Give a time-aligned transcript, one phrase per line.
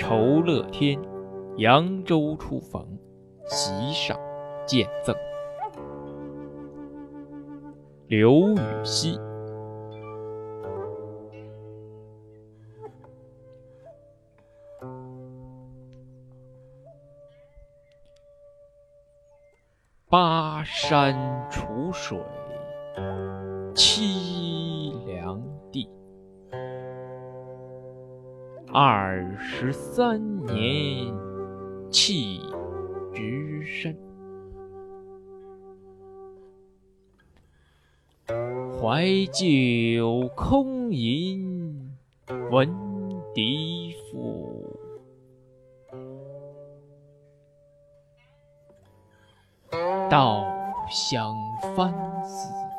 [0.00, 0.98] 酬乐天，
[1.58, 2.98] 扬州初逢，
[3.44, 4.18] 席上
[4.66, 5.14] 见赠。
[8.08, 9.20] 刘禹锡。
[20.08, 21.14] 巴山
[21.50, 22.18] 楚水
[23.74, 24.19] 凄
[28.72, 31.12] 二十三年
[31.90, 32.40] 弃
[33.12, 33.96] 职身。
[38.80, 41.90] 怀旧空吟
[42.52, 42.72] 闻
[43.34, 44.78] 笛赋。
[50.08, 50.44] 稻
[50.88, 51.34] 香
[51.76, 51.92] 翻
[52.24, 52.69] 似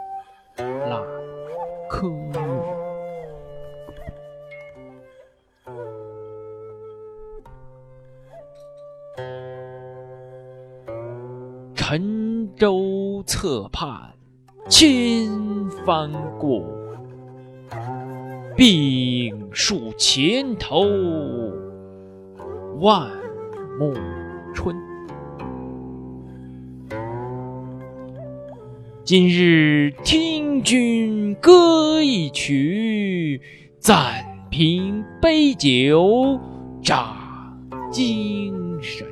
[11.92, 14.14] 沉舟侧畔
[14.70, 15.30] 千
[15.86, 16.64] 帆过，
[18.56, 20.86] 病树前头
[22.80, 23.12] 万
[23.78, 23.94] 木
[24.54, 24.74] 春。
[29.04, 33.42] 今日听君歌一曲，
[33.80, 36.40] 暂凭杯酒
[36.82, 37.18] 长
[37.92, 39.06] 精神。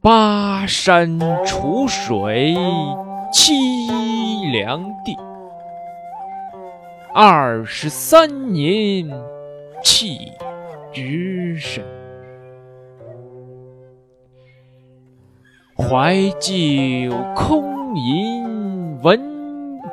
[0.00, 2.54] 巴山楚水
[3.32, 5.16] 凄凉地，
[7.12, 9.08] 二十三年。
[9.82, 10.32] 弃
[10.94, 11.84] 职身，
[15.76, 16.50] 怀旧
[17.36, 19.20] 空吟闻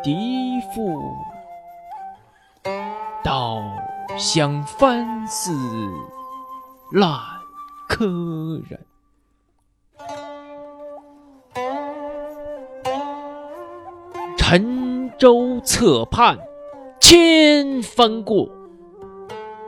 [0.02, 0.98] 笛赋，
[3.22, 3.62] 到
[4.24, 5.52] 想翻似
[6.92, 7.20] 烂
[7.90, 8.06] 柯
[8.70, 8.80] 人。
[14.38, 16.38] 沉舟侧畔
[17.00, 18.48] 千帆过。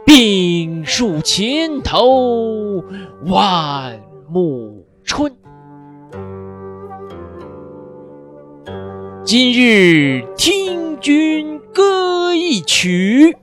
[0.06, 2.84] 病树前头
[3.26, 4.00] 万
[4.30, 5.36] 木春。
[9.26, 13.36] 今日听君歌一曲，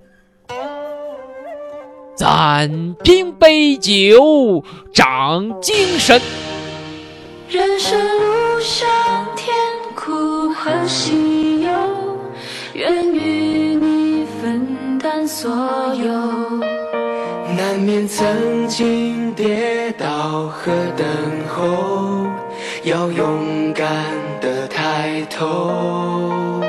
[2.21, 6.21] 暂凭杯酒长精神。
[7.49, 8.87] 人生路上
[9.35, 9.57] 甜
[9.97, 11.71] 苦和喜忧，
[12.75, 16.13] 愿与你分担所有。
[17.57, 21.07] 难免曾经跌倒和等
[21.49, 22.27] 候，
[22.83, 23.89] 要勇敢
[24.43, 26.61] 的抬头。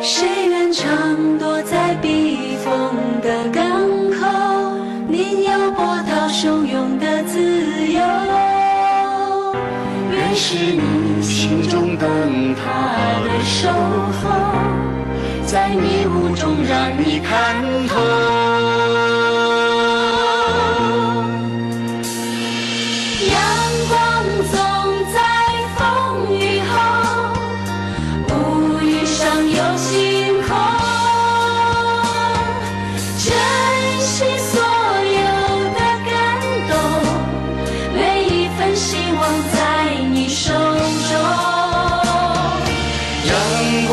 [0.00, 1.49] 谁愿常躲
[10.34, 12.62] 是你心中灯塔
[13.24, 13.68] 的守
[14.22, 14.30] 候，
[15.44, 19.19] 在迷雾中让你看透。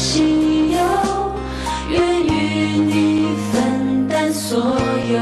[0.00, 0.78] 心有
[1.90, 2.28] 愿与
[2.80, 4.58] 你分担所
[5.12, 5.20] 有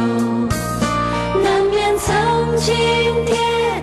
[1.43, 2.77] 难免曾经
[3.27, 3.35] 跌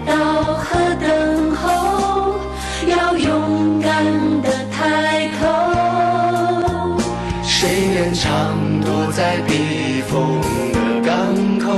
[0.08, 0.14] 倒
[0.54, 2.40] 和等候
[2.88, 4.06] 要勇敢
[4.42, 6.98] 的抬头。
[7.44, 10.40] 谁愿常躲在避风
[10.72, 11.74] 的港口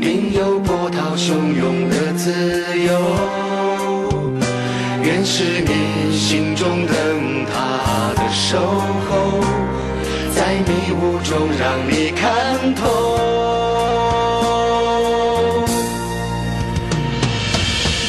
[0.00, 2.30] 宁有波涛汹涌的自
[2.86, 2.92] 由？
[5.02, 6.92] 愿是你心中的
[8.30, 9.40] 守候，
[10.34, 12.82] 在迷雾中让你看透。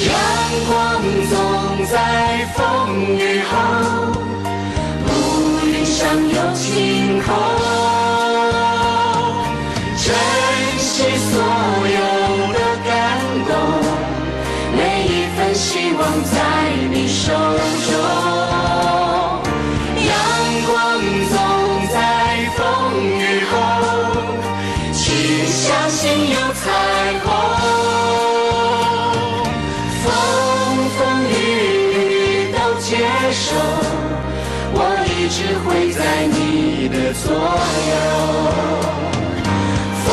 [0.06, 0.12] 阳
[0.68, 2.57] 光总在风
[3.18, 3.54] 雨后，
[5.07, 5.10] 乌
[5.66, 7.69] 云上有晴空。
[33.31, 33.56] 手，
[34.74, 37.31] 我一直会在你的左
[37.90, 37.94] 右。
[40.06, 40.08] 风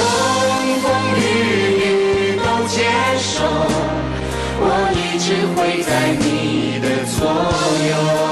[0.83, 0.85] 风
[1.17, 1.21] 雨
[1.81, 2.75] 雨都接
[3.19, 3.35] 受，
[4.61, 5.25] 我一直
[5.55, 7.19] 会在你的左
[7.89, 8.26] 右。